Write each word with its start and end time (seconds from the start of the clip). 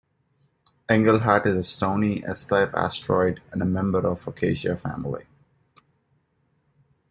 "Engelhardt" 0.89 1.45
is 1.45 1.55
a 1.55 1.61
stony 1.61 2.25
S-type 2.25 2.73
asteroid 2.73 3.39
and 3.51 3.61
a 3.61 3.65
member 3.65 3.99
of 3.99 4.25
the 4.25 4.31
Phocaea 4.31 4.75
family. 4.79 5.25